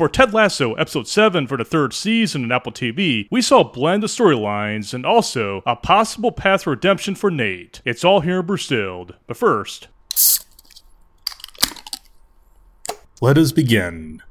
For 0.00 0.08
Ted 0.08 0.32
Lasso 0.32 0.72
episode 0.76 1.06
7 1.06 1.46
for 1.46 1.58
the 1.58 1.64
third 1.66 1.92
season 1.92 2.44
on 2.44 2.52
Apple 2.52 2.72
TV, 2.72 3.28
we 3.30 3.42
saw 3.42 3.60
a 3.60 3.70
blend 3.70 4.02
of 4.02 4.08
storylines 4.08 4.94
and 4.94 5.04
also 5.04 5.62
a 5.66 5.76
possible 5.76 6.32
path 6.32 6.62
for 6.62 6.70
redemption 6.70 7.14
for 7.14 7.30
Nate. 7.30 7.82
It's 7.84 8.02
all 8.02 8.20
here 8.20 8.40
in 8.40 8.46
Brewstilled. 8.46 9.14
But 9.26 9.36
first, 9.36 9.88
let 13.20 13.36
us 13.36 13.52
begin. 13.52 14.22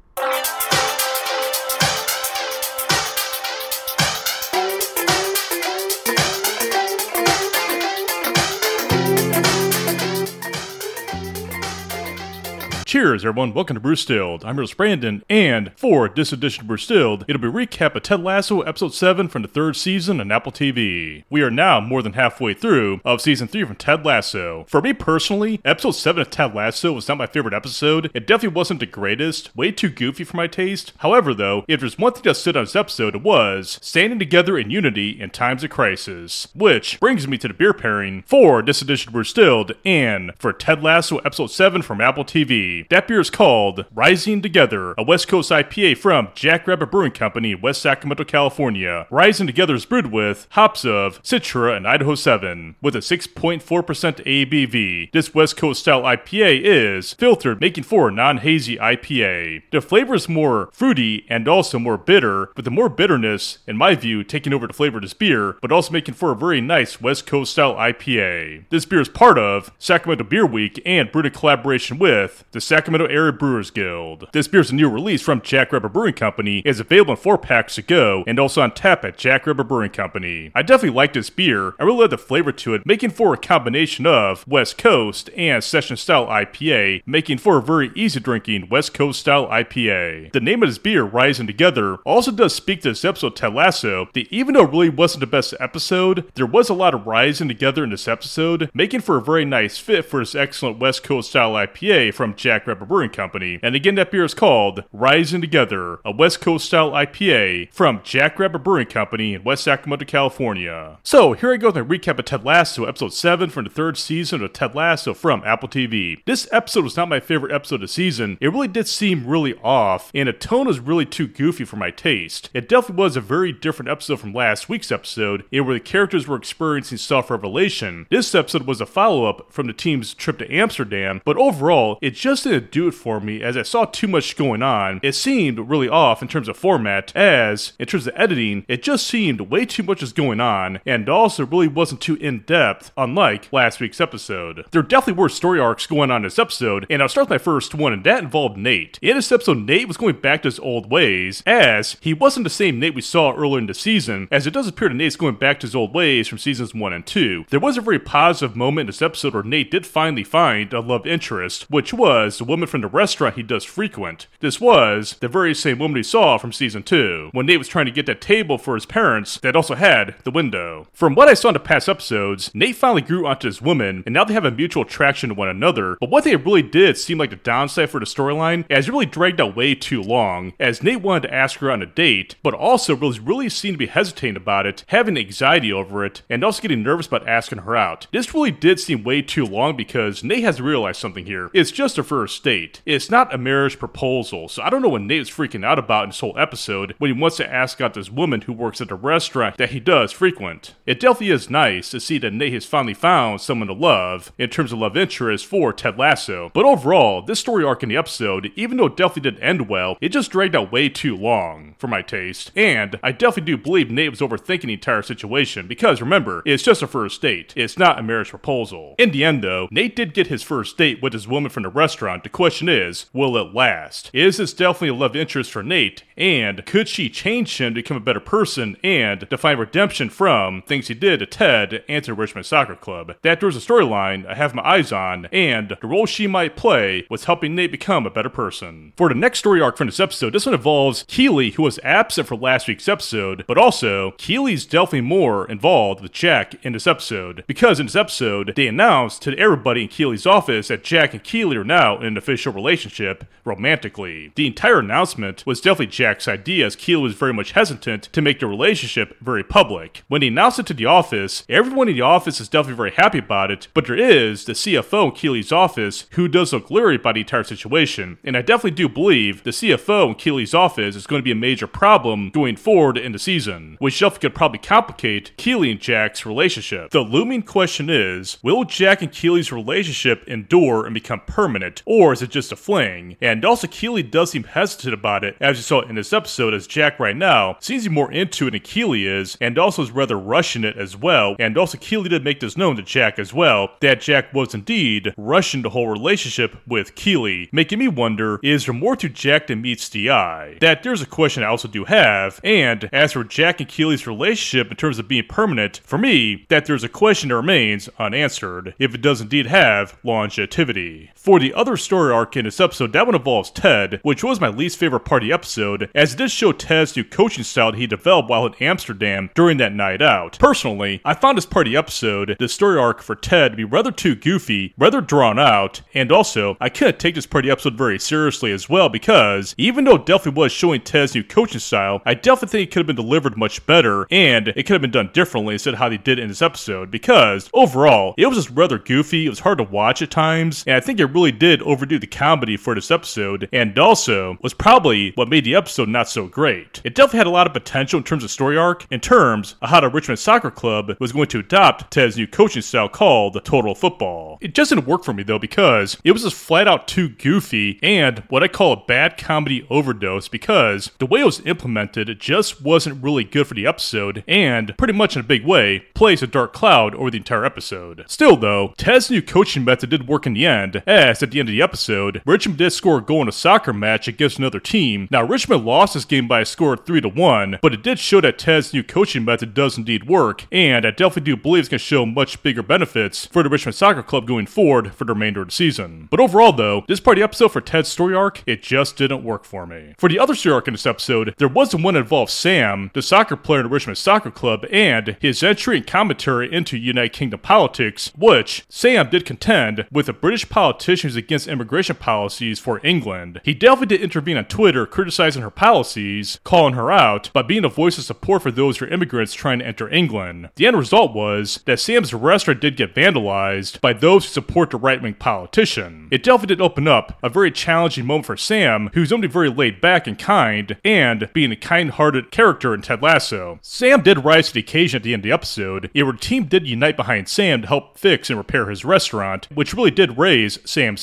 Cheers, 12.90 13.24
everyone. 13.24 13.54
Welcome 13.54 13.76
to 13.76 13.80
Brewstilled. 13.80 14.44
I'm 14.44 14.58
your 14.58 14.66
Brandon, 14.76 15.24
and 15.30 15.72
for 15.76 16.10
this 16.10 16.34
edition 16.34 16.64
of 16.64 16.70
Brewstilled, 16.70 17.24
it'll 17.28 17.40
be 17.40 17.48
a 17.48 17.52
recap 17.52 17.94
of 17.94 18.02
Ted 18.02 18.24
Lasso 18.24 18.62
Episode 18.62 18.96
7 18.96 19.28
from 19.28 19.44
the 19.44 19.48
third 19.48 19.76
season 19.76 20.20
on 20.20 20.32
Apple 20.32 20.52
TV. 20.52 21.24
We 21.30 21.44
are 21.44 21.52
now 21.52 21.80
more 21.80 22.02
than 22.02 22.14
halfway 22.14 22.56
through 22.56 23.00
of 23.06 23.22
Season 23.22 23.48
3 23.48 23.66
from 23.66 23.76
Ted 23.76 24.04
Lasso. 24.04 24.66
For 24.68 24.82
me 24.82 24.94
personally, 24.94 25.62
Episode 25.64 25.92
7 25.92 26.20
of 26.20 26.32
Ted 26.32 26.56
Lasso 26.56 26.92
was 26.92 27.08
not 27.08 27.20
my 27.20 27.28
favorite 27.28 27.54
episode. 27.54 28.10
It 28.16 28.26
definitely 28.26 28.56
wasn't 28.56 28.80
the 28.80 28.88
greatest, 28.88 29.56
way 29.56 29.72
too 29.72 29.90
goofy 29.90 30.24
for 30.24 30.38
my 30.38 30.48
taste. 30.48 30.92
However, 30.98 31.36
though, 31.36 31.66
if 31.68 31.82
there's 31.82 32.00
one 32.00 32.14
thing 32.14 32.24
that 32.24 32.38
stood 32.38 32.58
on 32.58 32.64
this 32.64 32.76
episode, 32.76 33.14
it 33.14 33.22
was 33.22 33.78
standing 33.84 34.18
together 34.18 34.58
in 34.58 34.72
unity 34.72 35.22
in 35.22 35.30
times 35.30 35.64
of 35.64 35.70
crisis. 35.70 36.48
Which 36.56 37.00
brings 37.00 37.28
me 37.28 37.38
to 37.38 37.50
the 37.50 37.54
beer 37.54 37.76
pairing 37.76 38.24
for 38.26 38.64
this 38.64 38.82
edition 38.82 39.10
of 39.10 39.14
Brewstilled 39.14 39.76
and 39.86 40.32
for 40.40 40.52
Ted 40.52 40.82
Lasso 40.82 41.20
Episode 41.20 41.52
7 41.52 41.84
from 41.84 42.02
Apple 42.02 42.26
TV. 42.26 42.79
That 42.90 43.08
beer 43.08 43.20
is 43.20 43.30
called 43.30 43.86
Rising 43.94 44.42
Together, 44.42 44.94
a 44.98 45.04
West 45.04 45.28
Coast 45.28 45.52
IPA 45.52 45.98
from 45.98 46.30
Jackrabbit 46.34 46.92
Brewing 46.92 47.12
Company, 47.12 47.56
West 47.56 47.82
Sacramento, 47.82 48.24
California. 48.24 49.08
Rising 49.10 49.48
Together 49.48 49.76
is 49.76 49.86
brewed 49.86 50.12
with 50.12 50.48
hops 50.52 50.86
of 50.86 51.22
Citra 51.24 51.76
and 51.76 51.88
Idaho 51.88 52.16
7, 52.16 52.76
with 52.82 52.96
a 52.96 53.00
6.4% 53.00 53.62
ABV. 53.64 55.12
This 55.12 55.34
West 55.34 55.58
Coast 55.58 55.82
style 55.82 56.04
IPA 56.04 56.62
is 56.64 57.14
filtered, 57.14 57.60
making 57.60 57.84
for 57.84 58.10
a 58.10 58.12
non 58.12 58.38
hazy 58.38 58.78
IPA. 58.78 59.64
The 59.72 59.82
flavor 59.82 60.16
is 60.16 60.30
more 60.30 60.70
fruity 60.72 61.26
and 61.30 61.48
also 61.48 61.80
more 61.80 61.98
bitter, 61.98 62.52
with 62.56 62.66
the 62.66 62.72
more 62.72 62.90
bitterness, 62.90 63.60
in 63.68 63.78
my 63.78 63.96
view, 63.96 64.24
taking 64.24 64.54
over 64.54 64.68
the 64.68 64.74
flavor 64.74 64.98
of 64.98 65.04
this 65.04 65.14
beer, 65.14 65.58
but 65.62 65.72
also 65.72 65.92
making 65.92 66.14
for 66.14 66.32
a 66.32 66.36
very 66.36 66.62
nice 66.62 67.02
West 67.02 67.26
Coast 67.26 67.52
style 67.52 67.76
IPA. 67.76 68.66
This 68.70 68.86
beer 68.86 69.02
is 69.02 69.10
part 69.10 69.38
of 69.38 69.72
Sacramento 69.80 70.24
Beer 70.24 70.46
Week 70.46 70.82
and 70.86 71.12
brewed 71.12 71.26
in 71.26 71.32
collaboration 71.32 72.00
with 72.00 72.46
the 72.52 72.62
Sacramento 72.70 73.08
Area 73.08 73.34
Brewers 73.34 73.72
Guild. 73.72 74.28
This 74.32 74.48
beer 74.48 74.62
is 74.62 74.70
a 74.70 74.76
new 74.76 74.90
release 74.90 75.24
from 75.24 75.42
Jack 75.42 75.70
Jackrabbit 75.70 75.92
Brewing 75.92 76.14
Company, 76.14 76.60
is 76.66 76.80
available 76.80 77.14
in 77.14 77.18
four 77.18 77.38
packs 77.38 77.76
to 77.76 77.82
go, 77.82 78.24
and 78.28 78.40
also 78.40 78.62
on 78.62 78.76
tap 78.76 79.04
at 79.04 79.18
Jack 79.18 79.42
Jackrabbit 79.42 79.68
Brewing 79.68 79.90
Company. 79.90 80.52
I 80.54 80.62
definitely 80.62 80.96
like 80.96 81.14
this 81.14 81.30
beer. 81.30 81.74
I 81.80 81.84
really 81.84 82.02
love 82.02 82.12
the 82.12 82.18
flavor 82.18 82.52
to 82.52 82.76
it, 82.76 82.86
making 82.86 83.10
for 83.10 83.34
a 83.34 83.38
combination 83.38 84.06
of 84.06 84.48
West 84.48 84.78
Coast 84.78 85.30
and 85.36 85.64
session 85.64 85.98
style 85.98 86.28
IPA, 86.28 87.02
making 87.06 87.40
for 87.40 87.58
a 87.58 87.62
very 87.62 87.92
easy 87.96 88.20
drinking 88.20 88.70
West 88.70 88.94
Coast 88.94 89.20
style 89.20 89.48
IPA. 89.48 90.32
The 90.32 90.40
name 90.40 90.62
of 90.62 90.70
this 90.70 90.78
beer, 90.78 91.04
Rising 91.04 91.48
Together, 91.48 91.96
also 91.98 92.32
does 92.32 92.54
speak 92.54 92.82
to 92.82 92.90
this 92.90 93.04
episode 93.04 93.36
Ted 93.36 93.54
Lasso, 93.54 94.10
that 94.14 94.32
even 94.32 94.54
though 94.54 94.66
it 94.66 94.72
really 94.72 94.90
wasn't 94.90 95.22
the 95.22 95.28
best 95.28 95.54
episode, 95.60 96.32
there 96.36 96.46
was 96.46 96.70
a 96.70 96.74
lot 96.76 96.94
of 96.94 97.08
rising 97.08 97.48
together 97.48 97.84
in 97.84 97.90
this 97.90 98.08
episode, 98.08 98.70
making 98.74 99.02
for 99.02 99.18
a 99.18 99.22
very 99.22 99.46
nice 99.46 99.78
fit 99.80 100.06
for 100.06 100.20
this 100.20 100.36
excellent 100.36 100.80
West 100.80 101.04
Coast 101.04 101.32
style 101.32 101.54
IPA 101.54 102.14
from 102.14 102.36
Jack 102.36 102.59
Jackrabbit 102.60 102.88
Brewing 102.88 103.10
Company. 103.10 103.60
And 103.62 103.76
again, 103.76 103.96
that 103.96 104.12
beer 104.12 104.26
is 104.26 104.34
called 104.34 104.84
Rising 104.92 105.42
Together, 105.42 106.00
a 106.06 106.12
West 106.12 106.42
Coast 106.42 106.66
style 106.66 106.92
IPA 106.92 107.74
from 107.74 108.02
Jack 108.04 108.30
Jackrabbit 108.30 108.64
Brewing 108.64 108.88
Company 108.88 109.34
in 109.34 109.44
West 109.44 109.64
Sacramento, 109.64 110.06
California. 110.06 111.00
So 111.04 111.34
here 111.34 111.54
I 111.54 111.58
go 111.58 111.72
with 111.72 111.76
my 111.76 111.82
recap 111.82 112.20
of 112.20 112.26
Ted 112.26 112.44
Lasso, 112.44 112.86
episode 112.86 113.14
7 113.14 113.50
from 113.50 113.64
the 113.64 113.70
third 113.70 113.98
season 113.98 114.44
of 114.44 114.54
Ted 114.54 114.76
Lasso 114.76 115.14
from 115.14 115.42
Apple 115.46 115.68
TV. 115.68 116.22
This 116.26 116.48
episode 116.52 116.84
was 116.84 116.96
not 116.96 117.10
my 117.10 117.20
favorite 117.20 117.52
episode 117.52 117.76
of 117.76 117.82
the 117.82 117.88
season. 117.88 118.38
It 118.40 118.50
really 118.50 118.68
did 118.68 118.88
seem 118.88 119.26
really 119.26 119.56
off, 119.64 120.12
and 120.14 120.28
the 120.28 120.34
tone 120.34 120.68
was 120.68 120.80
really 120.80 121.06
too 121.06 121.28
goofy 121.28 121.66
for 121.66 121.78
my 121.78 121.92
taste. 121.92 122.50
It 122.54 122.70
definitely 122.70 123.02
was 123.02 123.18
a 123.18 123.22
very 123.22 123.52
different 123.52 123.90
episode 123.90 124.20
from 124.20 124.34
last 124.34 124.70
week's 124.70 124.92
episode, 124.92 125.46
in 125.52 125.66
where 125.66 125.74
the 125.74 125.80
characters 125.80 126.28
were 126.28 126.36
experiencing 126.36 126.98
self 126.98 127.32
revelation. 127.32 128.06
This 128.12 128.36
episode 128.36 128.68
was 128.68 128.80
a 128.80 128.86
follow 128.86 129.26
up 129.26 129.52
from 129.52 129.68
the 129.68 129.74
team's 129.74 130.14
trip 130.14 130.38
to 130.40 130.54
Amsterdam, 130.54 131.22
but 131.26 131.38
overall, 131.38 131.98
it 132.02 132.12
just 132.12 132.46
didn't 132.50 132.72
do 132.72 132.88
it 132.88 132.94
for 132.94 133.20
me 133.20 133.42
as 133.42 133.58
I 133.58 133.64
saw 133.64 133.86
too 133.86 134.08
much 134.08 134.36
going 134.36 134.62
on. 134.62 135.00
It 135.04 135.14
seemed 135.14 135.60
really 135.60 135.90
off 135.90 136.22
in 136.22 136.28
terms 136.28 136.48
of 136.48 136.58
format, 136.58 137.16
as 137.16 137.74
in 137.80 137.88
terms 137.88 138.08
of 138.08 138.14
editing, 138.16 138.66
it 138.68 138.84
just 138.84 139.08
seemed 139.08 139.42
way 139.42 139.66
too 139.66 139.84
much 139.84 140.04
is 140.04 140.14
going 140.14 140.40
on, 140.40 140.80
and 140.86 141.08
also 141.10 141.46
really 141.46 141.68
wasn't 141.68 142.02
too 142.02 142.16
in 142.16 142.40
depth, 142.40 142.92
unlike 142.98 143.52
last 143.52 143.80
week's 143.80 144.02
episode. 144.02 144.66
There 144.72 144.82
definitely 144.82 145.22
were 145.22 145.30
story 145.30 145.60
arcs 145.60 145.88
going 145.88 146.12
on 146.12 146.18
in 146.18 146.24
this 146.24 146.40
episode, 146.40 146.86
and 146.90 147.02
I'll 147.02 147.10
start 147.10 147.30
with 147.30 147.40
my 147.40 147.44
first 147.44 147.76
one, 147.76 147.94
and 147.94 148.04
that 148.04 148.24
involved 148.24 148.58
Nate. 148.58 149.00
In 149.02 149.16
this 149.16 149.32
episode, 149.32 149.60
Nate 149.60 149.88
was 149.88 149.98
going 149.98 150.20
back 150.20 150.42
to 150.42 150.48
his 150.48 150.60
old 150.60 150.90
ways, 150.92 151.44
as 151.46 151.98
he 152.02 152.14
wasn't 152.14 152.44
the 152.44 152.50
same 152.50 152.80
Nate 152.80 152.96
we 152.96 153.02
saw 153.02 153.34
earlier 153.34 153.60
in 153.60 153.68
the 153.68 153.74
season, 153.74 154.28
as 154.32 154.48
it 154.48 154.52
does 154.52 154.68
appear 154.68 154.90
that 154.90 154.96
Nate's 154.96 155.16
going 155.16 155.36
back 155.36 155.60
to 155.60 155.68
his 155.68 155.76
old 155.76 155.94
ways 155.94 156.28
from 156.28 156.38
seasons 156.38 156.74
1 156.74 156.94
and 156.94 157.06
2. 157.06 157.46
There 157.50 157.60
was 157.60 157.78
a 157.78 157.82
very 157.82 158.00
positive 158.00 158.56
moment 158.56 158.82
in 158.82 158.88
this 158.88 159.02
episode 159.02 159.34
where 159.34 159.44
Nate 159.44 159.72
did 159.72 159.86
finally 159.86 160.24
find 160.24 160.74
a 160.74 160.80
love 160.80 161.06
interest, 161.06 161.70
which 161.70 161.94
was 161.94 162.39
the 162.40 162.44
woman 162.46 162.68
from 162.68 162.82
the 162.82 162.88
restaurant 162.88 163.36
he 163.36 163.44
does 163.44 163.64
frequent. 163.64 164.28
This 164.40 164.60
was 164.60 165.18
the 165.20 165.28
very 165.28 165.54
same 165.54 165.80
woman 165.80 165.98
he 165.98 166.04
saw 166.04 166.38
from 166.38 166.52
season 166.52 166.84
2, 166.84 167.30
when 167.32 167.46
Nate 167.46 167.60
was 167.60 167.68
trying 167.68 167.86
to 167.86 167.92
get 167.92 168.06
that 168.08 168.22
table 168.22 168.58
for 168.58 168.76
his 168.76 168.86
parents 168.86 169.40
that 169.42 169.56
also 169.56 169.76
had 169.76 170.16
the 170.24 170.32
window. 170.32 170.88
From 170.94 171.16
what 171.16 171.28
I 171.28 171.34
saw 171.34 171.50
in 171.50 171.54
the 171.54 171.60
past 171.60 171.88
episodes, 171.88 172.50
Nate 172.54 172.76
finally 172.76 173.02
grew 173.02 173.28
onto 173.28 173.48
this 173.48 173.62
woman, 173.62 174.04
and 174.06 174.14
now 174.14 174.24
they 174.24 174.34
have 174.34 174.46
a 174.46 174.52
mutual 174.52 174.84
attraction 174.84 175.30
to 175.30 175.36
one 175.36 175.50
another. 175.50 175.98
But 176.00 176.10
what 176.10 176.24
they 176.24 176.36
really 176.36 176.64
did 176.64 176.98
seem 176.98 177.18
like 177.18 177.30
the 177.30 177.36
downside 177.36 177.90
for 177.90 178.00
the 178.00 178.06
storyline, 178.06 178.66
as 178.70 178.88
it 178.88 178.92
really 178.92 179.06
dragged 179.06 179.42
out 179.42 179.56
way 179.56 179.76
too 179.76 180.02
long, 180.02 180.54
as 180.60 180.82
Nate 180.82 181.02
wanted 181.02 181.28
to 181.28 181.34
ask 181.34 181.60
her 181.60 181.72
on 181.72 181.82
a 181.82 181.86
date, 181.86 182.36
but 182.42 182.54
also 182.54 182.96
really, 182.96 183.20
really 183.20 183.50
seemed 183.50 183.76
to 183.76 183.80
be 183.80 183.88
hesitating 183.88 184.38
about 184.38 184.66
it, 184.66 184.84
having 184.88 185.18
anxiety 185.18 185.72
over 185.72 186.06
it, 186.06 186.22
and 186.30 186.44
also 186.44 186.62
getting 186.62 186.84
nervous 186.84 187.08
about 187.08 187.28
asking 187.28 187.60
her 187.60 187.76
out. 187.76 188.08
This 188.12 188.34
really 188.34 188.52
did 188.52 188.80
seem 188.80 189.04
way 189.04 189.22
too 189.22 189.46
long 189.46 189.76
because 189.76 190.24
Nate 190.24 190.44
has 190.44 190.62
realized 190.62 191.00
something 191.00 191.26
here. 191.26 191.50
It's 191.54 191.72
just 191.72 191.98
a 191.98 192.04
first 192.04 192.29
date. 192.38 192.82
It's 192.86 193.10
not 193.10 193.34
a 193.34 193.38
marriage 193.38 193.80
proposal, 193.80 194.50
so 194.50 194.62
I 194.62 194.70
don't 194.70 194.82
know 194.82 194.90
what 194.90 195.02
Nate 195.02 195.22
is 195.22 195.30
freaking 195.30 195.66
out 195.66 195.80
about 195.80 196.04
in 196.04 196.10
this 196.10 196.20
whole 196.20 196.38
episode 196.38 196.94
when 196.98 197.14
he 197.14 197.20
wants 197.20 197.38
to 197.38 197.52
ask 197.52 197.80
out 197.82 197.94
this 197.94 198.12
woman 198.12 198.42
who 198.42 198.54
works 198.54 198.82
at 198.82 198.90
the 198.90 198.96
restaurant 198.96 199.58
that 199.58 199.72
he 199.72 199.80
does 199.80 200.12
frequent. 200.12 200.76
It 200.86 201.00
definitely 201.00 201.32
is 201.32 201.50
nice 201.50 201.90
to 201.92 202.00
see 202.00 202.18
that 202.20 202.34
Nate 202.34 202.54
has 202.54 202.66
finally 202.66 202.94
found 202.94 203.42
someone 203.42 203.68
to 203.68 203.74
love 203.74 204.32
in 204.38 204.50
terms 204.50 204.72
of 204.72 204.80
love 204.80 204.98
interest 204.98 205.46
for 205.46 205.72
Ted 205.74 205.98
Lasso, 205.98 206.52
but 206.54 206.66
overall, 206.66 207.22
this 207.22 207.40
story 207.40 207.64
arc 207.64 207.84
in 207.84 207.90
the 207.90 207.98
episode, 207.98 208.52
even 208.56 208.78
though 208.78 208.88
it 208.88 208.98
definitely 208.98 209.32
didn't 209.32 209.44
end 209.44 209.70
well, 209.70 209.98
it 210.02 210.10
just 210.10 210.32
dragged 210.32 210.56
out 210.56 210.72
way 210.72 210.90
too 210.90 211.16
long 211.16 211.76
for 211.78 211.88
my 211.88 212.02
taste. 212.02 212.52
And 212.56 213.00
I 213.02 213.12
definitely 213.12 213.54
do 213.54 213.58
believe 213.58 213.90
Nate 213.90 214.10
was 214.10 214.20
overthinking 214.20 214.64
the 214.64 214.74
entire 214.74 215.02
situation 215.02 215.68
because 215.68 216.02
remember, 216.02 216.42
it's 216.46 216.64
just 216.64 216.82
a 216.82 216.88
first 216.88 217.22
date. 217.22 217.54
It's 217.56 217.78
not 217.78 218.00
a 218.00 218.04
marriage 218.04 218.30
proposal. 218.30 218.96
In 218.98 219.12
the 219.12 219.24
end, 219.24 219.44
though, 219.44 219.68
Nate 219.72 219.96
did 219.96 220.14
get 220.14 220.28
his 220.28 220.44
first 220.44 220.78
date 220.78 221.02
with 221.02 221.14
his 221.14 221.28
woman 221.28 221.50
from 221.50 221.64
the 221.64 221.70
restaurant. 221.70 222.19
The 222.24 222.30
question 222.30 222.70
is, 222.70 223.06
will 223.14 223.38
it 223.38 223.54
last? 223.54 224.10
Is 224.14 224.38
this 224.38 224.54
definitely 224.54 224.90
a 224.90 224.94
love 224.94 225.16
interest 225.16 225.52
for 225.52 225.64
Nate? 225.64 226.04
And 226.18 226.66
could 226.66 226.90
she 226.90 227.10
change 227.10 227.60
him 227.60 227.74
to 227.74 227.82
become 227.82 227.98
a 227.98 228.02
better 228.02 228.20
person 228.20 228.76
and 228.84 229.30
to 229.30 229.38
find 229.38 229.60
redemption 229.60 230.10
from 230.10 230.62
things 230.64 230.88
he 230.88 230.94
did 230.94 231.20
to 231.20 231.26
Ted 231.26 231.84
and 231.88 232.04
to 232.04 232.14
Richmond 232.14 232.46
Soccer 232.46 232.76
Club? 232.76 233.16
That 233.22 233.40
there's 233.40 233.56
a 233.56 233.60
storyline 233.60 234.26
I 234.28 234.36
have 234.36 234.54
my 234.54 234.64
eyes 234.64 234.92
on, 234.92 235.28
and 235.28 235.78
the 235.82 235.88
role 235.88 236.06
she 236.06 236.28
might 236.28 236.56
play 236.58 237.06
was 237.10 237.26
helping 237.26 237.56
Nate 237.56 237.72
become 237.72 238.06
a 238.06 238.12
better 238.12 238.30
person. 238.30 238.94
For 238.98 239.10
the 239.10 239.16
next 239.16 239.40
story 239.40 239.62
arc 239.62 239.78
from 239.78 239.88
this 239.88 240.00
episode, 240.00 240.34
this 240.34 240.46
one 240.46 240.56
involves 240.56 241.06
Keeley, 241.08 241.52
who 241.52 241.64
was 241.64 241.80
absent 241.84 242.28
for 242.28 242.36
last 242.36 242.68
week's 242.68 242.90
episode, 242.90 243.46
but 243.48 243.58
also 243.58 244.12
Keeley's 244.18 244.66
definitely 244.66 245.02
more 245.02 245.50
involved 245.50 246.02
with 246.02 246.12
Jack 246.12 246.56
in 246.66 246.74
this 246.74 246.88
episode 246.88 247.44
because 247.48 247.80
in 247.80 247.86
this 247.86 247.96
episode 247.96 248.54
they 248.56 248.68
announced 248.68 249.22
to 249.22 249.38
everybody 249.38 249.84
in 249.84 249.88
Keeley's 249.88 250.26
office 250.26 250.68
that 250.68 250.84
Jack 250.84 251.14
and 251.14 251.24
Keeley 251.24 251.58
are 251.58 251.64
now 251.64 251.99
in 252.02 252.08
an 252.08 252.18
official 252.18 252.54
relationship 252.54 253.26
romantically. 253.46 254.32
The 254.36 254.48
entire 254.48 254.80
announcement 254.80 255.46
was 255.46 255.62
definitely 255.62 255.88
Jack's 255.88 256.28
idea 256.28 256.66
as 256.66 256.76
Keeley 256.76 257.04
was 257.04 257.14
very 257.14 257.34
much 257.34 257.52
hesitant 257.52 258.04
to 258.04 258.22
make 258.22 258.40
the 258.40 258.48
relationship 258.48 259.18
very 259.22 259.44
public. 259.44 260.04
When 260.08 260.22
he 260.22 260.28
announced 260.30 260.60
it 260.60 260.66
to 260.68 260.74
the 260.74 260.86
office, 260.86 261.44
everyone 261.50 261.90
in 261.90 261.96
the 261.96 262.02
office 262.02 262.40
is 262.40 262.50
definitely 262.50 262.78
very 262.78 262.92
happy 262.92 263.20
about 263.20 263.52
it, 263.52 263.68
but 263.74 263.88
there 263.88 263.98
is 263.98 264.46
the 264.46 264.54
CFO 264.54 265.06
in 265.06 265.12
Keeley's 265.12 265.52
office 265.52 266.06
who 266.12 266.28
does 266.28 266.54
look 266.54 266.70
leery 266.72 266.96
about 266.96 267.16
the 267.16 267.22
entire 267.22 267.44
situation, 267.44 268.18
and 268.24 268.36
I 268.38 268.42
definitely 268.42 268.72
do 268.72 268.90
believe 268.90 269.44
the 269.44 269.52
CFO 269.52 270.10
in 270.10 270.16
Keeley's 270.16 270.54
office 270.54 270.96
is 270.96 271.08
going 271.08 271.20
to 271.20 271.24
be 271.24 271.32
a 271.32 271.36
major 271.36 271.68
problem 271.68 272.30
going 272.30 272.56
forward 272.56 272.98
in 272.98 273.12
the 273.12 273.20
season, 273.20 273.78
which 273.80 274.00
definitely 274.00 274.30
could 274.30 274.36
probably 274.36 274.60
complicate 274.60 275.36
Keeley 275.38 275.72
and 275.72 275.80
Jack's 275.80 276.26
relationship. 276.26 276.92
The 276.92 277.02
looming 277.02 277.44
question 277.44 277.90
is, 277.90 278.38
will 278.44 278.64
Jack 278.64 279.02
and 279.02 279.12
Keeley's 279.12 279.52
relationship 279.52 280.24
endure 280.28 280.86
and 280.86 280.94
become 280.94 281.22
permanent, 281.26 281.84
or 281.90 282.14
is 282.14 282.22
it 282.22 282.30
just 282.30 282.52
a 282.52 282.56
fling? 282.56 283.18
And 283.20 283.44
also, 283.44 283.68
Keeley 283.68 284.04
does 284.04 284.30
seem 284.30 284.44
hesitant 284.44 284.94
about 284.94 285.24
it, 285.24 285.36
as 285.42 285.58
you 285.58 285.64
saw 285.64 285.82
in 285.82 285.96
this 285.96 286.14
episode, 286.14 286.54
as 286.54 286.68
Jack 286.68 287.00
right 287.00 287.18
now 287.18 287.58
seems 287.60 287.90
more 287.90 288.12
into 288.12 288.48
it 288.48 288.52
than 288.52 288.60
Keeley 288.60 289.08
is, 289.08 289.36
and 289.42 289.58
also 289.58 289.82
is 289.82 289.90
rather 289.90 290.18
rushing 290.18 290.64
it 290.64 290.78
as 290.78 290.96
well. 290.96 291.36
And 291.40 291.58
also, 291.58 291.80
Keeley 291.80 292.10
did 292.10 292.24
make 292.24 292.40
this 292.40 292.56
known 292.56 292.76
to 292.76 292.84
Jack 292.84 293.18
as 293.18 293.34
well, 293.34 293.72
that 293.82 294.02
Jack 294.02 294.32
was 294.34 294.54
indeed 294.54 295.14
rushing 295.18 295.64
the 295.64 295.72
whole 295.72 295.88
relationship 295.88 296.56
with 296.68 296.94
Keeley, 296.94 297.50
making 297.52 297.80
me 297.80 297.88
wonder, 297.88 298.40
is 298.44 298.66
there 298.66 298.74
more 298.76 298.96
to 298.96 299.10
Jack 299.10 299.48
than 299.48 299.62
meets 299.62 299.90
the 299.90 300.12
eye? 300.12 300.60
That 300.62 300.84
there's 300.84 301.02
a 301.02 301.08
question 301.08 301.42
I 301.42 301.48
also 301.48 301.68
do 301.68 301.86
have, 301.86 302.40
and 302.44 302.88
as 302.94 303.14
for 303.14 303.24
Jack 303.24 303.60
and 303.62 303.68
Keeley's 303.68 304.06
relationship 304.06 304.70
in 304.70 304.78
terms 304.78 305.00
of 305.00 305.08
being 305.08 305.26
permanent, 305.28 305.82
for 305.84 305.98
me, 305.98 306.46
that 306.50 306.66
there's 306.68 306.84
a 306.84 306.90
question 306.90 307.30
that 307.30 307.36
remains 307.36 307.90
unanswered, 307.98 308.76
if 308.78 308.94
it 308.94 309.02
does 309.02 309.22
indeed 309.22 309.48
have 309.48 309.98
longevity. 310.04 311.10
For 311.16 311.40
the 311.40 311.54
other 311.56 311.79
story 311.80 312.14
arc 312.14 312.38
in 312.38 312.46
this 312.46 312.60
episode, 312.60 312.94
that 312.94 313.06
one 313.06 313.16
involves 313.16 313.52
Ted, 313.52 314.00
which 314.04 314.24
was 314.24 314.40
my 314.40 314.50
least 314.50 314.78
favorite 314.78 315.02
party 315.02 315.32
episode, 315.32 315.90
as 315.96 316.14
it 316.14 316.18
did 316.18 316.32
show 316.32 316.52
Ted's 316.52 316.96
new 316.96 317.04
coaching 317.04 317.44
style 317.44 317.72
that 317.72 317.78
he 317.78 317.88
developed 317.88 318.30
while 318.30 318.46
in 318.46 318.54
Amsterdam 318.60 319.30
during 319.36 319.58
that 319.58 319.74
night 319.74 320.02
out. 320.02 320.38
Personally, 320.40 321.02
I 321.04 321.14
found 321.14 321.38
this 321.38 321.46
party 321.46 321.76
episode, 321.76 322.36
the 322.40 322.48
story 322.48 322.78
arc 322.80 323.02
for 323.02 323.16
Ted, 323.16 323.52
to 323.52 323.58
be 323.58 323.64
rather 323.64 323.92
too 323.92 324.16
goofy, 324.16 324.74
rather 324.78 325.02
drawn 325.02 325.40
out, 325.40 325.82
and 325.94 326.12
also, 326.12 326.58
I 326.60 326.70
couldn't 326.70 327.00
take 327.00 327.16
this 327.16 327.26
party 327.26 327.50
episode 327.50 327.78
very 327.78 328.00
seriously 328.00 328.52
as 328.52 328.70
well 328.70 328.90
because, 328.90 329.56
even 329.58 329.86
though 329.86 329.98
definitely 329.98 330.40
was 330.40 330.52
showing 330.52 330.82
Ted's 330.82 331.16
new 331.16 331.24
coaching 331.24 331.60
style, 331.60 332.02
I 332.06 332.14
definitely 332.14 332.50
think 332.50 332.70
it 332.70 332.74
could 332.74 332.80
have 332.80 332.88
been 332.88 332.96
delivered 332.96 333.38
much 333.38 333.66
better, 333.66 334.08
and 334.12 334.50
it 334.50 334.64
could 334.64 334.74
have 334.74 334.82
been 334.82 334.92
done 334.92 335.12
differently 335.14 335.54
instead 335.54 335.74
of 335.74 335.80
how 335.80 335.90
they 335.90 335.98
did 335.98 336.20
in 336.20 336.28
this 336.28 336.42
episode, 336.42 336.92
because, 336.92 337.50
overall, 337.54 338.14
it 338.18 338.26
was 338.26 338.38
just 338.38 338.50
rather 338.52 338.78
goofy, 338.78 339.26
it 339.26 339.30
was 339.30 339.40
hard 339.40 339.58
to 339.58 339.64
watch 339.64 340.02
at 340.02 340.12
times, 340.12 340.64
and 340.68 340.76
I 340.76 340.80
think 340.80 341.00
it 341.00 341.06
really 341.06 341.32
did 341.32 341.62
overdo 341.70 342.00
the 342.00 342.08
comedy 342.08 342.58
for 342.58 342.74
this 342.76 342.92
episode, 342.92 343.48
and 343.54 343.78
also 343.78 344.38
was 344.42 344.54
probably 344.54 345.12
what 345.16 345.30
made 345.30 345.46
the 345.46 345.56
episode 345.56 345.88
not 345.88 346.10
so 346.10 346.28
great. 346.28 346.82
It 346.84 346.96
definitely 346.96 347.20
had 347.20 347.28
a 347.28 347.32
lot 347.32 347.48
of 347.48 347.54
potential 347.54 347.98
in 347.98 348.04
terms 348.04 348.24
of 348.24 348.32
story 348.32 348.58
arc, 348.58 348.86
in 348.92 349.00
terms 349.00 349.56
of 349.62 349.70
how 349.70 349.80
the 349.80 349.90
Richmond 349.90 350.20
Soccer 350.20 350.52
Club 350.52 350.96
was 351.00 351.12
going 351.12 351.28
to 351.28 351.40
adopt 351.40 351.92
Ted's 351.92 352.18
new 352.18 352.28
coaching 352.28 352.62
style 352.62 352.90
called 352.90 353.40
Total 353.44 353.76
Football. 353.76 354.38
It 354.42 354.56
just 354.56 354.70
didn't 354.70 354.88
work 354.88 355.04
for 355.04 355.14
me 355.14 355.24
though 355.24 355.40
because 355.40 355.98
it 356.04 356.12
was 356.12 356.24
just 356.24 356.36
flat 356.36 356.68
out 356.68 356.88
too 356.88 357.10
goofy 357.10 357.80
and 357.84 358.24
what 358.30 358.44
I 358.44 358.48
call 358.48 358.74
a 358.74 358.86
bad 358.86 359.18
comedy 359.18 359.66
overdose 359.70 360.28
because 360.28 360.92
the 361.00 361.06
way 361.06 361.22
it 361.22 361.26
was 361.26 361.46
implemented 361.46 362.20
just 362.20 362.62
wasn't 362.62 363.04
really 363.04 363.24
good 363.24 363.48
for 363.48 363.54
the 363.54 363.68
episode 363.68 364.24
and 364.28 364.76
pretty 364.78 364.94
much 364.94 365.16
in 365.16 365.22
a 365.22 365.24
big 365.24 365.46
way 365.46 365.80
plays 365.94 366.24
a 366.24 366.28
dark 366.28 366.54
cloud 366.54 366.96
over 366.96 367.12
the 367.12 367.18
entire 367.18 367.46
episode. 367.46 368.06
Still 368.08 368.36
though, 368.36 368.74
Ted's 368.78 369.10
new 369.12 369.22
coaching 369.22 369.64
method 369.64 369.90
did 369.90 370.08
work 370.08 370.26
in 370.26 370.34
the 370.34 370.46
end 370.46 370.82
as 370.88 371.22
at 371.22 371.32
the 371.32 371.40
end 371.40 371.50
of 371.50 371.54
the 371.54 371.59
episode, 371.62 372.22
Richmond 372.26 372.58
did 372.58 372.72
score 372.72 373.00
a 373.00 373.02
goal 373.02 373.22
in 373.22 373.28
a 373.28 373.32
soccer 373.32 373.74
match 373.74 374.08
against 374.08 374.38
another 374.40 374.60
team. 374.60 375.08
Now 375.12 375.24
Richmond 375.24 375.66
lost 375.66 375.94
this 375.94 376.06
game 376.06 376.28
by 376.28 376.42
a 376.42 376.46
score 376.46 376.74
of 376.74 376.86
3 376.86 377.02
to 377.02 377.10
1, 377.10 377.60
but 377.62 377.74
it 377.74 377.84
did 377.84 378.00
show 378.00 378.22
that 378.22 378.38
Ted's 378.38 378.74
new 378.74 378.84
coaching 378.84 379.26
method 379.26 379.54
does 379.54 379.78
indeed 379.78 380.08
work 380.08 380.46
and 380.52 380.86
I 380.86 380.92
definitely 380.92 381.32
do 381.32 381.38
believe 381.38 381.62
it's 381.62 381.70
going 381.70 381.80
to 381.80 381.86
show 381.86 382.06
much 382.06 382.42
bigger 382.44 382.64
benefits 382.64 383.26
for 383.26 383.44
the 383.44 383.50
Richmond 383.50 383.76
Soccer 383.76 384.04
Club 384.04 384.28
going 384.28 384.46
forward 384.46 384.94
for 384.94 385.06
the 385.06 385.14
remainder 385.14 385.42
of 385.42 385.48
the 385.50 385.54
season. 385.54 386.08
But 386.10 386.20
overall, 386.20 386.52
though, 386.52 386.84
this 386.88 387.00
part 387.00 387.18
of 387.18 387.20
the 387.20 387.24
episode 387.24 387.50
for 387.50 387.62
Ted's 387.62 387.90
story 387.90 388.16
arc, 388.16 388.44
it 388.46 388.62
just 388.62 388.98
didn't 388.98 389.24
work 389.24 389.46
for 389.46 389.66
me. 389.66 389.94
For 389.98 390.10
the 390.10 390.20
other 390.20 390.36
story 390.36 390.54
arc 390.54 390.68
in 390.68 390.74
this 390.74 390.86
episode, 390.86 391.36
there 391.38 391.48
was 391.48 391.72
the 391.72 391.78
one 391.78 391.94
that 391.94 392.02
involved 392.02 392.32
Sam, 392.32 392.92
the 392.94 393.02
soccer 393.02 393.36
player 393.36 393.60
in 393.62 393.66
the 393.66 393.72
Richmond 393.72 393.98
Soccer 393.98 394.32
Club, 394.32 394.66
and 394.72 395.18
his 395.20 395.44
entry 395.44 395.78
and 395.78 395.88
commentary 395.88 396.52
into 396.52 396.78
United 396.78 397.14
Kingdom 397.14 397.40
politics, 397.40 398.12
which 398.18 398.66
Sam 398.70 399.10
did 399.10 399.26
contend 399.26 399.86
with 399.92 400.06
the 400.08 400.14
British 400.14 400.48
politicians 400.50 401.16
against 401.16 401.48
immigration 401.50 401.96
policies 401.96 402.60
for 402.60 402.80
England. 402.86 403.42
He 403.44 403.54
definitely 403.54 403.98
did 403.98 404.02
intervene 404.02 404.38
on 404.38 404.46
Twitter 404.46 404.86
criticizing 404.86 405.42
her 405.42 405.50
policies, 405.50 406.40
calling 406.44 406.74
her 406.74 406.92
out, 406.92 407.32
by 407.34 407.42
being 407.42 407.66
a 407.66 407.70
voice 407.70 407.98
of 407.98 408.04
support 408.04 408.44
for 408.44 408.52
those 408.52 408.78
who 408.78 408.86
are 408.86 408.90
immigrants 408.90 409.34
trying 409.34 409.60
to 409.60 409.68
enter 409.68 409.90
England. 409.90 410.50
The 410.56 410.68
end 410.68 410.78
result 410.78 411.14
was 411.14 411.62
that 411.66 411.80
Sam's 411.80 412.14
restaurant 412.14 412.62
did 412.62 412.78
get 412.78 412.96
vandalized 412.96 413.82
by 413.82 413.94
those 413.94 414.26
who 414.26 414.32
support 414.32 414.70
the 414.70 414.78
right 414.78 415.02
wing 415.02 415.16
politician. 415.16 416.08
It 416.12 416.24
definitely 416.24 416.56
did 416.56 416.62
open 416.62 416.88
up 416.88 417.18
a 417.24 417.30
very 417.30 417.52
challenging 417.52 418.06
moment 418.06 418.26
for 418.26 418.38
Sam, 418.38 418.90
who's 418.94 419.12
only 419.12 419.28
very 419.28 419.50
laid 419.50 419.82
back 419.82 420.08
and 420.08 420.18
kind, 420.18 420.78
and 420.84 421.30
being 421.34 421.52
a 421.52 421.56
kind 421.56 421.92
hearted 421.92 422.32
character 422.32 422.74
in 422.74 422.82
Ted 422.82 423.02
Lasso. 423.02 423.60
Sam 423.62 424.02
did 424.02 424.24
rise 424.24 424.48
to 424.48 424.54
the 424.54 424.60
occasion 424.60 424.98
at 424.98 425.04
the 425.04 425.14
end 425.14 425.22
of 425.22 425.24
the 425.24 425.34
episode, 425.34 425.90
and 425.94 426.08
the 426.08 426.14
team 426.14 426.46
did 426.46 426.68
unite 426.68 426.98
behind 426.98 427.28
Sam 427.28 427.62
to 427.62 427.68
help 427.68 427.98
fix 427.98 428.30
and 428.30 428.38
repair 428.38 428.70
his 428.70 428.86
restaurant, 428.86 429.48
which 429.54 429.74
really 429.74 429.92
did 429.92 430.18
raise 430.18 430.60
Sam's 430.66 431.02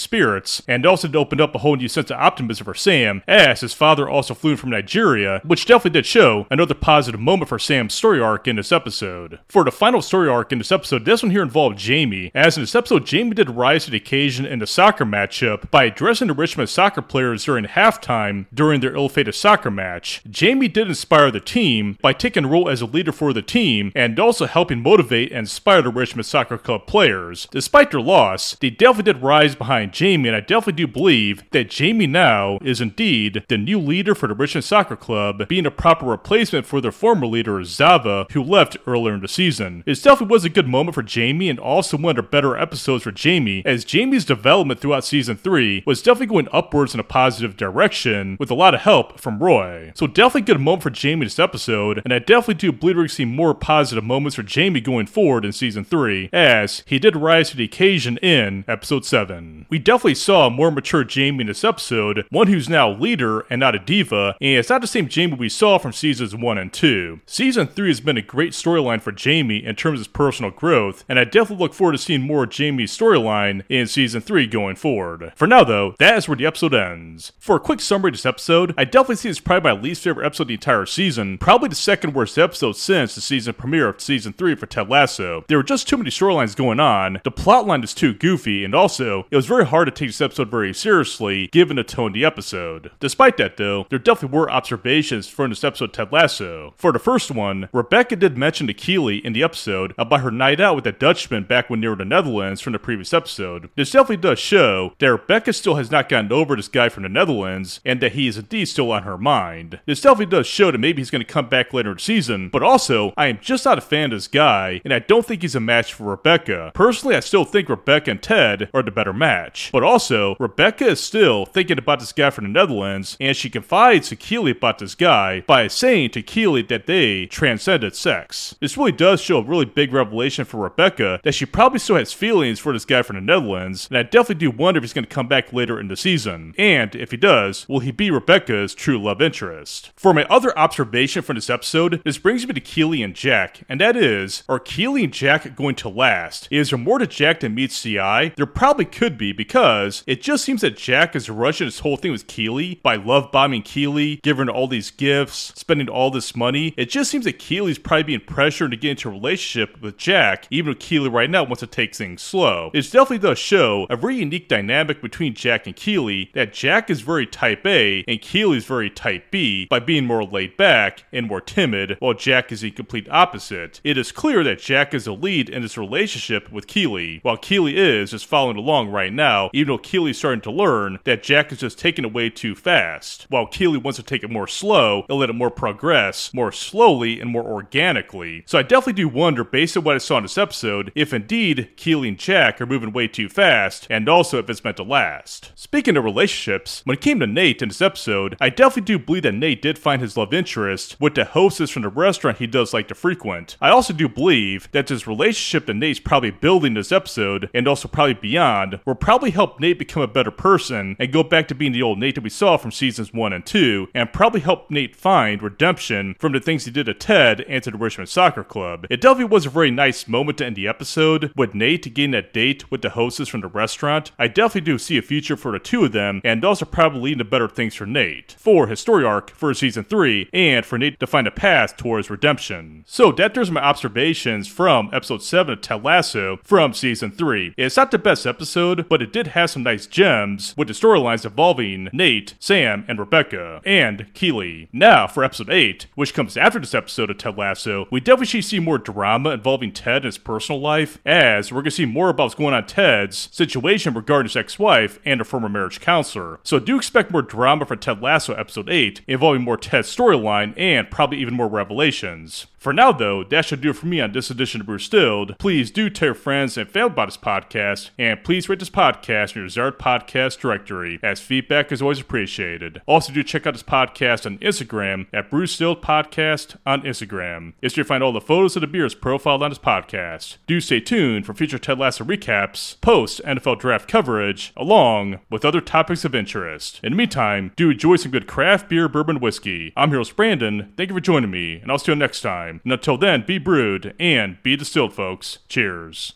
and 0.67 0.85
also 0.87 1.13
opened 1.13 1.41
up 1.41 1.55
a 1.55 1.59
whole 1.59 1.77
new 1.77 1.89
sense 1.89 2.11
of 2.11 2.19
optimism 2.19 2.65
for 2.65 2.75
Sam, 2.75 3.23
as 3.27 3.61
his 3.61 3.73
father 3.73 4.09
also 4.09 4.35
flew 4.35 4.57
from 4.57 4.71
Nigeria, 4.71 5.41
which 5.45 5.67
definitely 5.67 5.99
did 5.99 6.07
show 6.07 6.47
another 6.51 6.75
positive 6.75 7.21
moment 7.21 7.49
for 7.49 7.59
Sam's 7.59 7.95
story 7.95 8.21
arc 8.21 8.47
in 8.49 8.57
this 8.57 8.73
episode. 8.73 9.39
For 9.49 9.65
the 9.65 9.71
final 9.71 10.03
story 10.03 10.29
arc 10.29 10.53
in 10.53 10.59
this 10.59 10.73
episode, 10.73 11.05
this 11.05 11.23
one 11.23 11.31
here 11.31 11.43
involved 11.43 11.79
Jamie, 11.79 12.31
as 12.35 12.57
in 12.57 12.63
this 12.63 12.75
episode, 12.75 13.07
Jamie 13.07 13.35
did 13.35 13.51
rise 13.51 13.85
to 13.85 13.91
the 13.91 13.97
occasion 13.97 14.45
in 14.47 14.59
the 14.59 14.67
soccer 14.67 15.05
matchup 15.05 15.71
by 15.71 15.85
addressing 15.85 16.29
the 16.29 16.35
Richmond 16.35 16.69
soccer 16.69 17.03
players 17.03 17.45
during 17.45 17.65
halftime 17.65 18.47
during 18.53 18.81
their 18.81 18.95
ill-fated 18.95 19.35
soccer 19.35 19.71
match. 19.71 20.23
Jamie 20.29 20.69
did 20.69 20.89
inspire 20.89 21.31
the 21.31 21.41
team 21.41 21.99
by 22.03 22.13
taking 22.13 22.45
a 22.45 22.49
role 22.49 22.69
as 22.69 22.81
a 22.81 22.87
leader 22.87 23.13
for 23.13 23.33
the 23.33 23.43
team 23.43 23.93
and 23.95 24.19
also 24.19 24.47
helping 24.47 24.83
motivate 24.83 25.31
and 25.31 25.41
inspire 25.41 25.83
the 25.83 25.91
Richmond 25.91 26.27
Soccer 26.27 26.59
Club 26.59 26.87
players. 26.87 27.47
Despite 27.51 27.91
their 27.91 28.01
loss, 28.01 28.57
they 28.57 28.71
definitely 28.71 29.13
did 29.13 29.23
rise 29.23 29.55
behind 29.55 29.93
Jamie, 29.93 30.26
and 30.27 30.37
I 30.37 30.41
definitely 30.41 30.75
do 30.75 30.87
believe 30.87 31.43
that 31.51 31.71
Jamie 31.71 32.07
now 32.07 32.59
is 32.63 32.81
indeed 32.81 33.45
the 33.49 33.59
new 33.59 33.79
leader 33.79 34.15
for 34.15 34.27
the 34.27 34.35
Richmond 34.35 34.65
Soccer 34.65 34.97
Club, 34.97 35.47
being 35.49 35.67
a 35.67 35.71
proper 35.71 36.07
replacement 36.07 36.67
for 36.67 36.81
their 36.81 36.93
former 36.93 37.27
leader, 37.27 37.63
Zava, 37.65 38.27
who 38.33 38.43
left 38.43 38.77
earlier 38.87 39.15
in 39.15 39.21
the 39.21 39.29
season. 39.29 39.83
It 39.87 40.03
definitely 40.03 40.33
was 40.33 40.45
a 40.45 40.51
good 40.51 40.69
moment 40.69 40.95
for 40.95 41.03
Jamie 41.03 41.49
and 41.49 41.59
also 41.59 41.97
one 41.97 42.11
of 42.11 42.17
the 42.17 42.23
better 42.23 42.57
episodes 42.57 43.05
for 43.05 43.13
Jamie, 43.13 43.63
as 43.65 43.85
Jamie's 43.85 44.25
development 44.25 44.81
throughout 44.81 45.05
season 45.05 45.37
3 45.37 45.85
was 45.87 46.03
definitely 46.03 46.27
going 46.27 46.49
upwards 46.53 46.95
in 46.95 47.01
a 47.01 47.05
positive 47.05 47.57
direction 47.57 48.37
with 48.39 48.51
a 48.51 48.55
lot 48.55 48.75
of 48.75 48.81
help 48.81 49.21
from 49.21 49.39
Roy. 49.39 49.93
So 49.95 50.07
definitely 50.07 50.43
good 50.43 50.61
moment 50.61 50.83
for 50.83 50.91
Jamie 50.91 51.27
this 51.27 51.39
episode, 51.39 52.03
and 52.05 52.13
I 52.13 52.19
definitely 52.19 52.55
do 52.55 52.73
believe 52.73 52.97
we're 52.97 53.03
going 53.03 53.09
to 53.09 53.15
see 53.15 53.25
more 53.25 53.55
positive 53.55 54.05
moments 54.05 54.37
for 54.37 54.43
Jamie 54.43 54.81
going 54.81 55.07
forward 55.07 55.45
in 55.45 55.53
season 55.53 55.85
3, 55.85 56.31
as 56.33 56.83
he 56.87 56.99
did 56.99 57.17
rise 57.17 57.51
to 57.51 57.57
the 57.57 57.65
occasion 57.65 58.17
in 58.19 58.65
episode 58.67 59.05
7. 59.05 59.67
We 59.69 59.79
definitely 59.79 60.16
saw 60.17 60.47
a 60.47 60.51
more 60.51 60.71
mature 60.71 61.05
Jamie 61.05 61.43
in 61.43 61.47
this 61.47 61.65
episode, 61.65 62.27
one 62.31 62.49
who's 62.49 62.69
now 62.69 62.91
leader 62.91 63.41
and 63.51 63.61
not 63.61 63.75
a 63.75 63.79
diva, 63.79 64.37
and 64.41 64.59
it's 64.59 64.71
not 64.71 64.81
the 64.81 64.87
same 64.87 65.09
Jamie 65.09 65.35
we 65.35 65.49
saw 65.49 65.79
from 65.79 65.93
seasons 65.93 66.35
1 66.35 66.59
and 66.59 66.73
2. 66.73 67.21
Season 67.27 67.67
3 67.67 67.89
has 67.89 68.01
been 68.01 68.17
a 68.17 68.23
great 68.23 68.53
storyline 68.53 69.01
for 69.01 69.13
Jamie 69.13 69.65
in 69.65 69.77
terms 69.77 70.01
of 70.01 70.13
personal 70.13 70.51
growth, 70.51 71.05
and 71.09 71.19
I 71.19 71.25
definitely 71.25 71.63
look 71.63 71.75
forward 71.75 71.93
to 71.93 71.99
seeing 71.99 72.23
more 72.23 72.45
of 72.45 72.51
Jamie's 72.51 72.97
storyline 72.97 73.63
in 73.69 73.87
season 73.87 74.21
3 74.21 74.47
going 74.47 74.77
forward. 74.77 75.33
For 75.37 75.47
now, 75.47 75.65
though, 75.65 75.95
that 75.99 76.19
is 76.19 76.29
where 76.29 76.37
the 76.37 76.47
episode 76.47 76.75
ends. 76.75 77.33
For 77.39 77.57
a 77.57 77.61
quick 77.61 77.81
summary 77.81 78.11
of 78.11 78.15
this 78.15 78.27
episode, 78.27 78.75
I 78.77 78.85
definitely 78.85 79.17
see 79.17 79.29
this 79.29 79.41
probably 79.41 79.73
my 79.73 79.81
least 79.81 80.03
favorite 80.03 80.27
episode 80.27 80.45
of 80.45 80.49
the 80.49 80.55
entire 80.55 80.87
season, 80.87 81.39
probably 81.39 81.69
the 81.69 81.75
second 81.75 82.15
worst 82.15 82.39
episode 82.39 82.77
since 82.77 83.15
the 83.15 83.21
season 83.21 83.55
premiere 83.55 83.89
of 83.89 84.01
season 84.01 84.33
3 84.33 84.55
for 84.55 84.67
Ted 84.67 84.89
Lasso. 84.89 85.45
There 85.49 85.59
were 85.59 85.63
just 85.63 85.89
too 85.89 85.97
many 85.97 86.11
storylines 86.11 86.57
going 86.57 86.81
on, 86.81 87.21
the 87.25 87.31
plotline 87.31 87.85
is 87.85 87.95
too 87.95 88.15
goofy, 88.15 88.65
and 88.65 88.75
also, 88.75 89.27
it 89.31 89.37
was 89.37 89.47
very 89.47 89.67
hard 89.67 89.87
to 89.87 89.93
take 89.97 90.09
this 90.09 90.21
episode 90.21 90.51
very 90.51 90.73
seriously 90.75 91.49
given 91.49 91.77
the 91.77 91.85
tone 91.85 92.09
of 92.09 92.15
the 92.15 92.25
episode. 92.25 92.91
Despite 93.01 93.37
that, 93.39 93.57
though, 93.57 93.87
there 93.91 93.99
definitely 93.99 94.37
were 94.37 94.51
observations 94.51 95.29
from 95.29 95.51
this 95.51 95.65
episode 95.65 95.93
Ted 95.93 96.13
Lasso. 96.13 96.75
For 96.77 96.93
the 96.93 96.99
first 96.99 97.31
one, 97.31 97.69
Rebecca 97.73 98.17
did 98.17 98.37
mention 98.37 98.67
to 98.67 98.75
Keeley 98.75 99.25
in 99.25 99.33
the 99.33 99.43
episode 99.43 99.95
about 99.99 100.21
her 100.21 100.31
night 100.31 100.61
out 100.61 100.75
with 100.75 100.85
that 100.85 101.01
Dutchman 101.01 101.45
back 101.45 101.71
when 101.71 101.81
they 101.81 101.89
were 101.89 101.97
the 101.97 102.05
Netherlands 102.05 102.61
from 102.61 102.73
the 102.73 102.79
previous 102.79 103.13
episode. 103.13 103.71
This 103.77 103.91
definitely 103.91 104.19
does 104.19 104.39
show 104.39 104.95
that 104.99 105.11
Rebecca 105.11 105.53
still 105.53 105.77
has 105.77 105.91
not 105.91 106.09
gotten 106.09 106.33
over 106.33 106.57
this 106.57 106.69
guy 106.69 106.89
from 106.89 107.03
the 107.03 107.09
Netherlands 107.09 107.81
and 107.85 108.01
that 108.01 108.13
he 108.13 108.27
is 108.27 108.39
indeed 108.39 108.67
still 108.67 108.93
on 108.93 109.03
her 109.05 109.19
mind. 109.19 109.81
This 109.87 110.01
definitely 110.01 110.27
does 110.27 110.47
show 110.47 110.71
that 110.71 110.79
maybe 110.79 111.01
he's 111.01 111.11
going 111.11 111.25
to 111.25 111.33
come 111.33 111.49
back 111.49 111.73
later 111.73 111.91
in 111.91 111.97
the 111.97 112.03
season, 112.03 112.49
but 112.49 112.63
also, 112.63 113.13
I 113.17 113.27
am 113.27 113.39
just 113.41 113.65
not 113.65 113.79
a 113.79 113.83
fan 113.83 114.13
of 114.13 114.17
this 114.19 114.29
guy, 114.29 114.81
and 114.85 114.93
I 114.93 114.99
don't 114.99 115.25
think 115.25 115.43
he's 115.43 115.55
a 115.55 115.61
match 115.61 115.95
for 115.95 116.05
Rebecca. 116.05 116.73
Personally, 116.75 117.17
I 117.17 117.21
still 117.21 117.45
think 117.45 117.69
Rebecca 117.69 118.11
and 118.11 118.23
Ted 118.23 118.69
are 118.75 118.83
the 118.83 118.91
better 118.91 119.13
match. 119.13 119.71
But 119.73 119.83
also, 119.87 120.37
Rebecca 120.39 120.89
is 120.89 121.01
still 121.01 121.47
thinking 121.47 121.79
about 121.79 122.01
this 122.01 122.13
guy 122.13 122.31
from 122.31 122.45
the 122.45 122.51
Netherlands, 122.51 123.17
and 123.21 123.37
she 123.37 123.49
confides 123.49 124.09
to 124.09 124.17
Keeley 124.17 124.51
about 124.51 124.79
this 124.79 124.95
guy 124.95 125.41
by 125.43 125.69
saying 125.69 126.11
to 126.11 126.23
Keeley 126.23 126.63
that 126.63 126.87
they 126.87 127.27
transcended 127.27 127.95
sex. 127.95 128.57
This 128.61 128.77
really 128.77 128.93
does 128.93 129.21
show 129.21 129.39
a 129.39 129.45
really 129.45 129.65
big 129.65 129.93
revelation 129.93 130.45
for 130.45 130.59
Rebecca 130.59 131.21
that 131.25 131.35
she 131.35 131.47
probably 131.47 131.79
still 131.79 131.97
has 131.97 132.13
feelings 132.13 132.59
for 132.59 132.73
this 132.73 132.85
guy 132.85 133.03
from 133.03 133.17
the 133.17 133.23
Netherlands, 133.23 133.87
and 133.89 133.97
I 133.97 134.03
definitely 134.03 134.47
do 134.47 134.51
wonder 134.51 134.79
if 134.79 134.85
he's 134.85 134.93
going 134.93 135.05
to 135.05 135.15
come 135.15 135.29
back 135.29 135.53
later 135.53 135.81
in 135.81 135.89
the 135.89 135.97
season. 135.97 136.55
And 136.59 136.95
if 136.95 137.13
he 137.13 137.17
does, 137.17 137.69
will 137.69 137.81
he 137.81 137.93
be 137.93 138.11
Rebecca's 138.11 138.75
true 138.75 139.01
love 139.01 139.23
interest? 139.23 139.93
For 139.97 140.13
my 140.13 140.25
other 140.25 140.57
observation 140.59 141.23
from 141.23 141.37
this 141.37 141.49
episode, 141.49 142.03
this 142.05 142.19
brings 142.19 142.47
me 142.47 142.55
to 142.55 142.61
Keeley 142.61 143.03
and 143.03 143.15
Jack, 143.15 143.61
and 143.69 143.81
that 143.81 143.97
is, 143.97 144.43
are 144.49 144.59
Keeley 144.59 145.05
and 145.05 145.13
Jack 145.13 145.55
going 145.55 145.77
to 145.77 145.89
last? 145.89 146.49
Is 146.51 146.71
there 146.71 146.79
more 146.79 146.99
to 146.99 147.07
Jack 147.07 147.41
than 147.41 147.55
meets 147.55 147.87
eye? 147.87 148.33
There 148.37 148.47
probably 148.47 148.85
could 148.85 149.17
be 149.17 149.33
because 149.33 149.76
because 149.77 150.05
it 150.07 150.23
just 150.23 150.45
seems 150.45 150.63
that 150.63 150.77
Jack 150.77 151.15
is 151.15 151.29
rushing 151.29 151.67
this 151.67 151.81
whole 151.81 151.97
thing 151.97 152.13
with 152.13 152.27
Keeley 152.27 152.81
by 152.83 152.97
love 152.97 153.31
bombing 153.31 153.63
Keeley, 153.63 154.17
giving 154.23 154.47
her 154.47 154.53
all 154.53 154.69
these 154.69 154.91
gifts, 154.91 155.53
spending 155.57 155.89
all 155.89 156.11
this 156.11 156.35
money. 156.35 156.75
It 156.77 156.89
just 156.89 157.11
seems 157.11 157.25
that 157.25 157.39
Keeley's 157.39 157.79
probably 157.79 158.05
being 158.05 158.21
pressured 158.21 158.71
to 158.71 158.77
get 158.77 158.93
into 158.93 159.09
a 159.09 159.13
relationship 159.13 159.81
with 159.81 159.99
Jack, 159.99 160.47
even 160.51 160.73
though 160.73 160.79
Keeley 160.79 161.09
right 161.09 161.31
now 161.31 161.45
wants 161.45 161.61
to 161.61 161.67
take 161.67 161.95
things 161.95 162.23
slow. 162.23 162.71
It 162.73 162.83
definitely 162.91 163.19
does 163.19 163.39
show 163.39 163.87
a 163.91 163.97
very 163.97 164.17
unique 164.17 164.49
dynamic 164.49 165.03
between 165.03 165.35
Jack 165.35 165.67
and 165.67 165.77
Keeley 165.77 166.31
that 166.35 166.53
Jack 166.53 166.91
is 166.91 167.03
very 167.03 167.27
type 167.27 167.67
A 167.67 168.05
and 168.09 168.21
Keeley's 168.21 168.65
very 168.65 168.91
type 168.91 169.31
B 169.31 169.67
by 169.69 169.79
being 169.79 170.07
more 170.07 170.25
laid 170.25 170.57
back 170.57 171.05
and 171.13 171.27
more 171.27 171.41
timid, 171.41 171.97
while 172.01 172.15
Jack 172.15 172.51
is 172.51 172.63
the 172.63 172.71
complete 172.71 173.09
opposite. 173.11 173.81
It 173.85 173.99
is 173.99 174.13
clear 174.13 174.43
that 174.45 174.59
Jack 174.59 174.95
is 174.95 175.05
the 175.05 175.13
lead 175.15 175.49
in 175.49 175.63
this 175.63 175.77
relationship 175.77 176.51
with 176.51 176.67
Keeley, 176.67 177.21
while 177.23 177.37
Keeley 177.37 177.77
is 177.77 178.11
just 178.13 178.27
following 178.27 178.57
along 178.57 178.91
right 178.91 179.13
now, 179.13 179.51
even 179.53 179.66
though 179.69 179.79
Keeley's 179.79 180.19
starting 180.19 180.41
to 180.43 180.51
learn 180.51 180.99
that 181.05 181.23
Jack 181.23 181.53
is 181.53 181.59
just 181.59 181.79
taking 181.79 182.05
it 182.05 182.13
way 182.13 182.31
too 182.31 182.55
fast, 182.55 183.27
while 183.29 183.47
Keeley 183.47 183.79
wants 183.79 183.97
to 183.97 184.03
take 184.03 184.23
it 184.23 184.31
more 184.31 184.47
slow 184.47 185.05
and 185.09 185.19
let 185.19 185.31
it 185.31 185.35
more 185.35 185.51
progress, 185.51 186.33
more 186.33 186.53
slowly 186.53 187.21
and 187.21 187.31
more 187.31 187.45
organically. 187.45 188.45
So 188.47 188.59
I 188.59 188.63
definitely 188.63 188.95
do 188.95 189.09
wonder, 189.09 189.45
based 189.45 189.77
on 189.77 189.85
what 189.85 189.95
I 189.95 189.99
saw 189.99 190.19
in 190.19 190.25
this 190.25 190.39
episode, 190.39 190.93
if 190.95 191.13
indeed 191.13 191.71
Keeley 191.77 192.09
and 192.09 192.19
Jack 192.19 192.61
are 192.61 192.67
moving 192.67 192.93
way 192.93 193.09
too 193.09 193.29
fast, 193.29 193.87
and 193.91 194.09
also 194.09 194.39
if 194.39 194.51
it's 194.51 194.65
meant 194.65 194.77
to 194.79 194.83
last. 194.83 195.53
Speaking 195.55 195.97
of 195.97 196.05
relationships, 196.05 196.83
when 196.85 196.97
it 196.97 197.03
came 197.03 197.21
to 197.21 197.27
Nate 197.27 197.63
in 197.63 197.69
this 197.69 197.83
episode, 197.83 198.37
I 198.41 198.51
definitely 198.51 198.83
do 198.83 198.99
believe 198.99 199.23
that 199.25 199.33
Nate 199.33 199.63
did 199.63 199.79
find 199.79 200.01
his 200.03 200.17
love 200.17 200.33
interest 200.35 200.97
with 201.01 201.15
the 201.15 201.25
hostess 201.25 201.71
from 201.71 201.83
the 201.83 201.89
restaurant 201.89 202.39
he 202.39 202.47
does 202.47 202.73
like 202.73 202.89
to 202.89 202.95
frequent. 202.95 203.57
I 203.61 203.71
also 203.71 203.93
do 203.93 204.09
believe 204.09 204.71
that 204.73 204.87
this 204.87 205.07
relationship 205.07 205.67
that 205.67 205.75
Nate's 205.75 206.01
probably 206.01 206.31
building 206.31 206.75
this 206.75 206.93
episode, 206.93 207.51
and 207.55 207.67
also 207.67 207.89
probably 207.89 208.15
beyond, 208.15 208.81
will 208.85 208.95
probably 208.95 209.31
help 209.31 209.56
Nate 209.61 209.79
become 209.79 210.03
a 210.03 210.07
better 210.07 210.31
person 210.31 210.97
and 210.99 211.13
go 211.13 211.23
back 211.23 211.49
to 211.49 211.55
being 211.55 211.73
the 211.73 211.83
old 211.83 211.99
Nate 211.99 212.15
that 212.17 212.25
we 212.25 212.31
saw 212.31 212.57
from 212.57 212.73
seasons 212.73 213.13
1 213.13 213.33
and 213.33 213.45
2, 213.45 213.89
and 213.95 214.13
probably 214.13 214.41
help 214.41 214.71
Nate 214.71 214.97
find 214.97 215.43
redemption 215.43 216.15
from 216.19 216.33
the 216.33 216.41
things 216.41 216.65
he 216.65 216.71
did 216.71 216.87
to 216.87 216.95
Ted 216.95 217.41
and 217.43 217.63
to 217.63 217.71
the 217.71 217.79
Richmond 217.79 218.09
Soccer 218.09 218.45
Club. 218.45 218.87
It 218.91 219.01
definitely 219.01 219.33
was 219.33 219.47
a 219.47 219.51
very 219.51 219.71
nice 219.71 220.09
moment 220.09 220.39
to 220.39 220.47
end 220.47 220.57
the 220.57 220.69
episode, 220.69 221.33
with 221.37 221.55
Nate 221.55 221.95
getting 221.95 222.13
that 222.13 222.33
date 222.33 222.71
with 222.71 222.83
the 222.83 222.91
hostess 222.91 223.29
from 223.29 223.41
the 223.41 223.49
restaurant. 223.49 224.13
I 224.19 224.29
definitely 224.29 224.73
do 224.73 224.79
see 224.79 224.99
a 224.99 225.03
future 225.03 225.37
for 225.37 225.53
the 225.53 225.59
two 225.59 225.85
of 225.85 225.93
them, 225.93 226.21
and 226.25 226.45
also 226.45 226.65
probably 226.65 227.01
leading 227.01 227.19
to 227.19 227.25
better 227.25 227.49
things 227.49 227.75
for 227.75 227.87
Nate, 227.87 228.35
for 228.39 228.67
his 228.67 228.81
story 228.81 229.05
arc 229.05 229.31
for 229.31 229.53
season 229.55 229.85
3, 229.85 230.29
and 230.33 230.65
for 230.65 230.79
Nate 230.79 231.01
to 231.01 231.07
find 231.07 231.27
a 231.27 231.31
path 231.31 231.77
towards 231.77 232.11
redemption. 232.11 232.85
So 232.87 233.13
that 233.13 233.35
does 233.35 233.51
my 233.51 233.61
observations 233.61 234.49
from 234.49 234.91
episode 234.93 235.23
7 235.23 235.53
of 235.53 235.61
Ted 235.61 235.85
Lasso 235.85 236.39
from 236.43 236.73
season 236.73 237.11
3. 237.11 237.55
It's 237.57 237.77
not 237.77 237.91
the 237.91 237.99
best 237.99 238.27
episode, 238.27 238.89
but 238.89 239.03
it 239.03 239.13
did 239.13 239.29
have 239.29 239.46
some 239.47 239.63
nice 239.63 239.87
gems 239.87 240.55
with 240.57 240.69
the 240.69 240.75
storylines 240.75 241.25
involving 241.25 241.89
Nate, 241.93 242.35
Sam, 242.39 242.85
and 242.89 242.99
Rebecca, 242.99 243.61
and 243.65 244.13
Keeley. 244.15 244.69
Now, 244.73 245.07
for 245.07 245.25
episode 245.25 245.51
8, 245.51 245.87
which 245.95 246.15
comes 246.15 246.37
after 246.37 246.59
this 246.59 246.75
episode 246.75 247.11
of 247.11 247.19
Ted 247.19 247.37
Lasso, 247.37 247.87
we 247.91 248.01
definitely 248.01 248.43
see 248.43 248.61
more 248.61 248.79
drama 248.79 249.31
involving 249.31 249.73
Ted 249.73 249.97
and 249.97 250.05
his 250.05 250.19
personal 250.19 250.61
life, 250.61 250.99
as 251.07 251.51
we're 251.51 251.63
going 251.63 251.65
to 251.67 251.71
see 251.71 251.87
more 251.87 252.11
about 252.11 252.25
what's 252.25 252.35
going 252.35 252.55
on 252.55 252.67
Ted's 252.67 253.29
situation 253.33 253.95
regarding 253.95 254.29
his 254.29 254.37
ex 254.37 254.59
wife 254.59 254.99
and 255.05 255.21
a 255.21 255.25
former 255.25 255.49
marriage 255.49 255.81
counselor. 255.81 256.41
So 256.43 256.59
do 256.59 256.77
expect 256.77 257.11
more 257.11 257.23
drama 257.23 257.67
for 257.67 257.77
Ted 257.77 258.03
Lasso 258.03 258.35
episode 258.35 258.69
8, 258.69 259.03
involving 259.07 259.43
more 259.43 259.57
Ted's 259.57 259.95
storyline 259.95 260.55
and 260.57 260.91
probably 260.91 261.19
even 261.19 261.35
more 261.35 261.49
revelations. 261.49 262.47
For 262.67 262.73
now, 262.73 262.91
though, 262.91 263.23
that 263.23 263.45
should 263.45 263.61
do 263.61 263.71
it 263.71 263.77
for 263.77 263.87
me 263.87 264.01
on 264.01 264.11
this 264.11 264.29
edition 264.29 264.61
of 264.61 264.67
Brewstilled. 264.67 265.39
Please 265.39 265.71
do 265.71 265.89
tell 265.89 266.07
your 266.07 266.15
friends 266.17 266.59
and 266.59 266.69
family 266.69 266.95
about 266.95 267.07
this 267.07 267.17
podcast, 267.17 267.91
and 267.97 268.25
please 268.25 268.49
rate 268.49 268.59
this 268.59 268.71
podcast 268.71 269.37
in 269.37 269.43
your 269.43 269.47
desired 269.47 269.79
podcast 269.79 270.41
directory, 270.41 270.99
as 271.01 271.21
feedback 271.21 271.71
is 271.71 271.81
always 271.81 272.01
appreciated. 272.01 272.83
Also, 272.87 273.13
do 273.13 273.23
check 273.23 273.47
out 273.47 273.55
this 273.55 273.63
podcast 273.63 274.27
on 274.27 274.39
Instagram 274.39 275.07
at 275.13 275.31
Brewstilled 275.31 275.81
Podcast 275.81 276.57
on 276.67 276.83
Instagram. 276.83 277.53
It's 277.63 277.77
where 277.77 277.83
you 277.83 277.87
find 277.87 278.03
all 278.03 278.11
the 278.11 278.21
photos 278.21 278.57
of 278.57 278.63
the 278.63 278.67
beers 278.67 278.97
profiled 278.97 279.45
on 279.45 279.51
this 279.51 279.61
podcast. 279.61 280.39
Do 280.49 280.61
stay 280.61 280.81
tuned 280.81 281.25
for 281.25 281.35
future 281.35 281.61
Ted 281.61 281.79
Lasso 281.79 282.03
recaps, 282.03 282.81
post 282.81 283.21
NFL 283.25 283.61
draft 283.61 283.89
coverage, 283.89 284.53
along 284.57 285.21
with 285.31 285.45
other 285.45 285.61
topics 285.61 286.05
of 286.05 286.17
interest. 286.17 286.81
In 286.83 286.91
the 286.91 286.97
meantime, 286.97 287.53
do 287.55 287.71
enjoy 287.71 287.95
some 287.95 288.11
good 288.11 288.27
craft 288.27 288.69
beer, 288.69 288.89
bourbon, 288.89 289.21
whiskey. 289.21 289.73
I'm 289.77 289.91
Heroes 289.91 290.11
Brandon. 290.11 290.73
Thank 290.77 290.91
you 290.91 290.97
for 290.97 291.01
joining 291.01 291.31
me, 291.31 291.61
and 291.61 291.71
I'll 291.71 291.79
see 291.79 291.93
you 291.93 291.97
next 291.97 292.23
time. 292.23 292.56
And 292.65 292.73
until 292.73 292.99
then, 292.99 293.25
be 293.27 293.39
brewed 293.39 293.95
and 293.99 294.43
be 294.43 294.57
distilled, 294.57 294.93
folks. 294.93 295.39
Cheers. 295.49 296.15